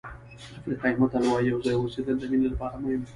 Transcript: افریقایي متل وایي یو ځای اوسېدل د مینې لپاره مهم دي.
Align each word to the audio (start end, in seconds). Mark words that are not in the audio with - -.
افریقایي 0.59 0.99
متل 1.01 1.23
وایي 1.27 1.47
یو 1.51 1.59
ځای 1.65 1.75
اوسېدل 1.77 2.15
د 2.19 2.23
مینې 2.31 2.47
لپاره 2.53 2.75
مهم 2.83 3.01
دي. 3.05 3.09